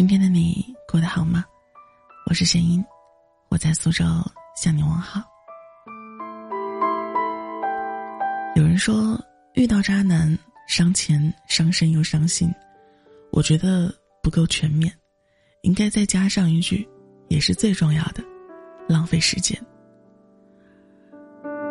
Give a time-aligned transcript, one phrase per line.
[0.00, 1.44] 今天的你过得好吗？
[2.24, 2.82] 我是贤音，
[3.50, 4.02] 我在苏州
[4.56, 5.20] 向你问好。
[8.56, 9.22] 有人说，
[9.56, 10.34] 遇到渣男
[10.66, 12.50] 伤钱、伤身又伤心，
[13.30, 14.90] 我觉得不够全面，
[15.60, 16.88] 应该再加上一句，
[17.28, 18.24] 也是最重要的，
[18.88, 19.54] 浪费时间。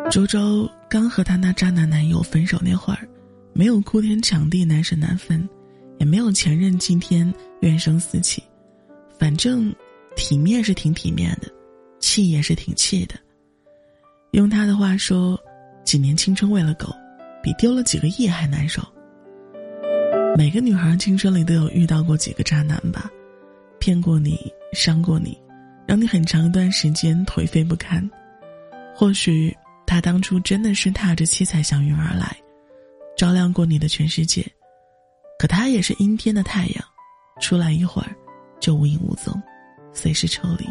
[0.08, 3.08] 周周刚和她那渣男男友分手那会儿，
[3.52, 5.48] 没有哭天抢地、难舍难分。
[6.00, 8.42] 也没有前任今天怨声四起，
[9.18, 9.72] 反正
[10.16, 11.48] 体面是挺体面的，
[12.00, 13.14] 气也是挺气的。
[14.30, 15.38] 用他的话说，
[15.84, 16.88] 几年青春喂了狗，
[17.42, 18.82] 比丢了几个亿还难受。
[20.38, 23.10] 每个女孩青春里都有遇到过几个渣男吧，
[23.78, 24.38] 骗过你，
[24.72, 25.38] 伤过你，
[25.86, 28.08] 让你很长一段时间颓废不堪。
[28.94, 29.54] 或许
[29.86, 32.34] 他当初真的是踏着七彩祥云而来，
[33.18, 34.46] 照亮过你的全世界。
[35.40, 36.84] 可他也是阴天的太阳，
[37.40, 38.14] 出来一会儿，
[38.60, 39.32] 就无影无踪，
[39.90, 40.66] 随时抽离。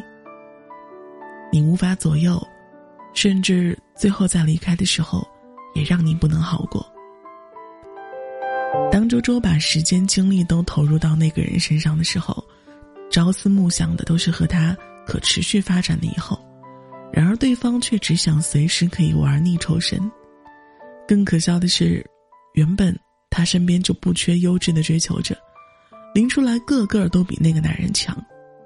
[1.52, 2.40] 你无法左右，
[3.16, 5.28] 甚至最后在离开的时候，
[5.74, 6.86] 也让你不能好过。
[8.92, 12.46] 当周周把时间精力都投入到那个人身上的时候，
[13.10, 16.40] 朝思暮想的都是和他可持续发展的以后，
[17.12, 20.00] 然而对方却只想随时可以玩腻抽身。
[21.08, 22.06] 更可笑的是，
[22.54, 22.96] 原本。
[23.30, 25.38] 他身边就不缺优质的追求者，
[26.14, 28.18] 拎出来个个都比那个男人强，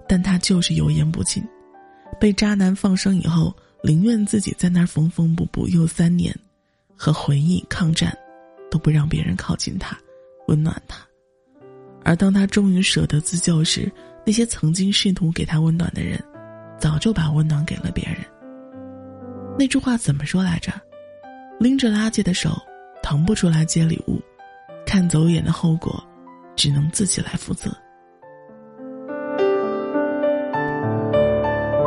[0.08, 1.44] 但他就是油盐不进，
[2.20, 6.34] 被渣男放生以后，宁愿自己在那儿缝缝补补又三年，
[6.96, 8.18] 和回忆抗战，
[8.72, 9.98] 都不让别人靠近他，
[10.48, 10.98] 温暖他。
[12.06, 13.92] 而当他终于舍得自救时，
[14.26, 16.18] 那些曾经试图给他温暖的人，
[16.80, 18.18] 早就把温暖给了别人。
[19.58, 20.72] 那句话怎么说来着？
[21.60, 22.58] 拎着垃圾的手，
[23.02, 24.22] 腾不出来接礼物。
[24.86, 26.04] 看走眼的后果，
[26.56, 27.72] 只能自己来负责。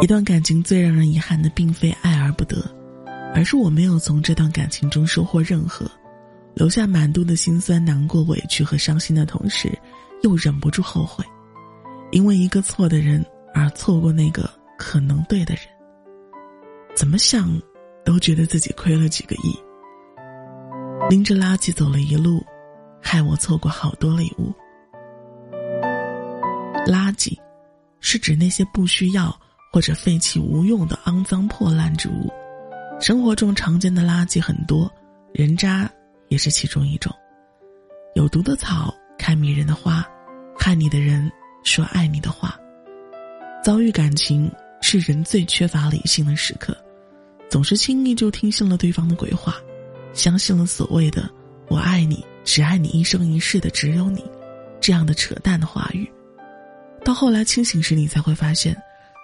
[0.03, 2.56] 一段感情最让人遗憾的，并非爱而不得，
[3.35, 5.87] 而是我没有从这段感情中收获任何，
[6.55, 9.73] 留下满肚的心酸、难过、委屈和伤心的同时，
[10.23, 11.25] 又忍不住后悔，
[12.12, 13.25] 因为一个错的人
[13.55, 15.65] 而错过那个可能对的人。
[16.95, 17.51] 怎么想，
[18.05, 19.59] 都觉得自己亏了几个亿。
[21.09, 22.45] 拎着垃圾走了一路。
[23.01, 24.53] 害我错过好多礼物。
[26.87, 27.37] 垃圾，
[28.01, 29.37] 是指那些不需要
[29.73, 32.33] 或者废弃无用的肮脏破烂之物。
[33.01, 34.91] 生活中常见的垃圾很多，
[35.33, 35.91] 人渣
[36.29, 37.12] 也是其中一种。
[38.15, 40.06] 有毒的草开迷人的花，
[40.59, 41.31] 害你的人
[41.65, 42.59] 说爱你的话。
[43.62, 46.77] 遭遇感情是人最缺乏理性的时刻，
[47.51, 49.56] 总是轻易就听信了对方的鬼话，
[50.12, 51.29] 相信了所谓的
[51.69, 52.25] “我爱你”。
[52.47, 54.25] 只爱你一生一世的只有你，
[54.81, 56.09] 这样的扯淡的话语，
[57.05, 58.75] 到后来清醒时，你才会发现，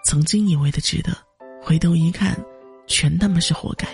[0.05, 1.17] 曾经以为的值得，
[1.63, 2.37] 回头一看，
[2.89, 3.87] 全他妈是活该。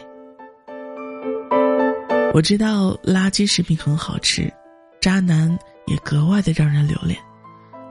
[2.32, 4.50] 我知道垃圾食品很好吃，
[4.98, 5.56] 渣男
[5.86, 7.18] 也格外的让人留恋，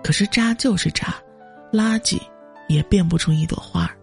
[0.04, 1.14] 可是渣就是渣，
[1.72, 2.20] 垃圾
[2.68, 3.96] 也变不出一朵花儿。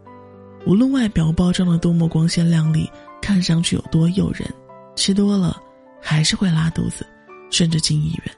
[0.67, 2.89] 无论外表包装的多么光鲜亮丽，
[3.21, 4.49] 看上去有多诱人，
[4.95, 5.61] 吃多了
[6.01, 7.05] 还是会拉肚子。
[7.55, 8.37] 甚至进医院，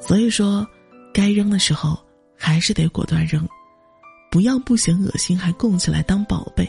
[0.00, 0.66] 所以说，
[1.12, 2.02] 该扔的时候
[2.34, 3.46] 还是得果断扔，
[4.30, 6.66] 不要不嫌恶心还供起来当宝贝。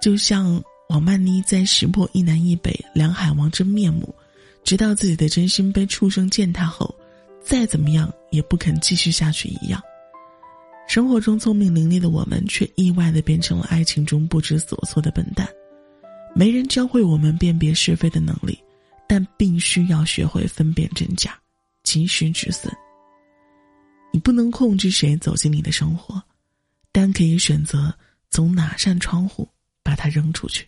[0.00, 4.14] 就像王曼妮在识破一南一北两海王真面目，
[4.62, 6.94] 直到自己的真心被畜生践踏后，
[7.42, 9.82] 再怎么样也不肯继续下去一样。
[10.86, 15.44] 生活中聪明伶俐的我们，却意外的变成了爱情中不知所措的笨蛋，
[16.36, 18.56] 没人教会我们辨别是非的能力。
[19.14, 21.38] 但必须要学会分辨真假，
[21.82, 22.74] 及时止损。
[24.10, 26.18] 你不能控制谁走进你的生活，
[26.90, 27.94] 但可以选择
[28.30, 29.46] 从哪扇窗户
[29.82, 30.66] 把它扔出去。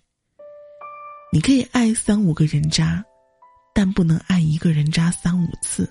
[1.33, 3.03] 你可以爱三五个人渣，
[3.75, 5.91] 但不能爱一个人渣三五次。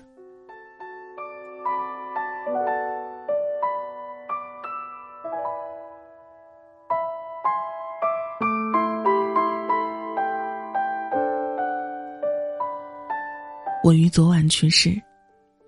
[13.84, 14.98] 我于昨晚去世，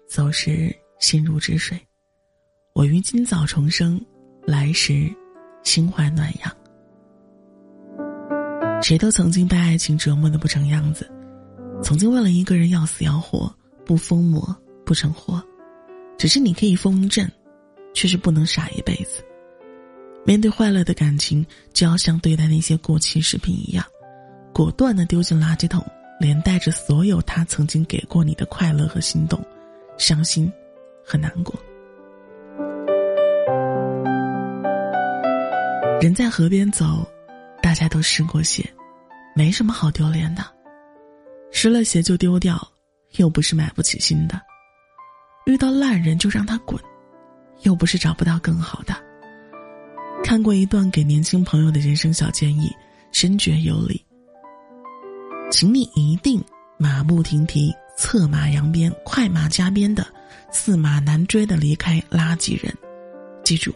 [0.09, 1.77] 走时心如止水；
[2.73, 4.01] 我于今早重生，
[4.47, 5.15] 来时
[5.63, 6.51] 心怀暖阳。
[8.83, 11.07] 谁都曾经被爱情折磨的不成样子，
[11.83, 13.55] 曾经为了一个人要死要活，
[13.85, 15.45] 不疯魔不成活。
[16.17, 17.31] 只是你可以疯一阵，
[17.93, 19.23] 却是不能傻一辈子。
[20.25, 23.85] 面对坏了的感情，就要像对待那些过期食品一样，
[24.55, 25.85] 果断的丢进垃圾桶。
[26.19, 29.45] 连带着所有他曾经给过你的快乐和心动、
[29.99, 30.51] 伤心
[31.05, 31.55] 和难过。
[36.01, 37.07] 人在河边走，
[37.63, 38.69] 大家都湿过鞋，
[39.35, 40.45] 没什么好丢脸的。
[41.51, 42.57] 湿了鞋就丢掉，
[43.17, 44.41] 又不是买不起新的。
[45.47, 46.79] 遇到烂人就让他滚，
[47.63, 48.95] 又不是找不到更好的。
[50.23, 52.71] 看过一段给年轻朋友的人生小建议，
[53.13, 54.06] 深觉有理。
[55.49, 56.43] 请你一定
[56.77, 60.05] 马不停蹄、策马扬鞭、快马加鞭的、
[60.51, 62.77] 驷马难追的离开垃圾人，
[63.45, 63.73] 记住，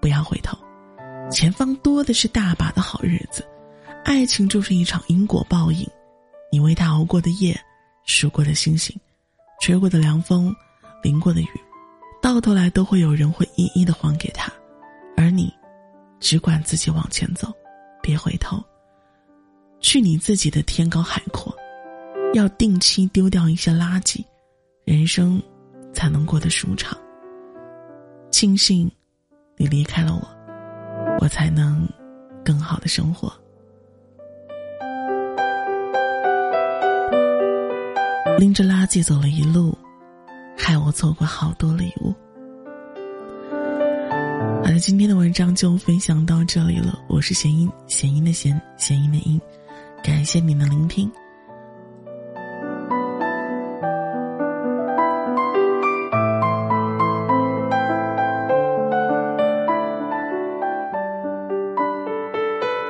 [0.00, 0.56] 不要回头，
[1.30, 3.44] 前方多的是大把的好日子。
[4.04, 5.86] 爱情就是一场因果报应，
[6.50, 7.60] 你为他熬过的夜、
[8.06, 8.96] 数过的星星、
[9.60, 10.54] 吹过的凉风、
[11.02, 11.48] 淋过的雨，
[12.22, 14.50] 到头来都会有人会一一的还给他，
[15.16, 15.52] 而你，
[16.20, 17.52] 只管自己往前走，
[18.00, 18.62] 别回头。
[19.80, 21.54] 去你自己的天高海阔，
[22.34, 24.22] 要定期丢掉一些垃圾，
[24.84, 25.42] 人生
[25.92, 26.96] 才能过得舒畅。
[28.30, 28.90] 庆幸
[29.56, 31.88] 你离开了我，我才能
[32.44, 33.32] 更好的生活。
[38.38, 39.76] 拎着垃圾走了一路，
[40.56, 42.14] 害我错过好多礼物。
[44.62, 47.02] 好的，今天的文章就分享到这里了。
[47.08, 49.40] 我是弦音，弦音的弦，弦音的音。
[50.02, 51.10] 感谢你的聆听。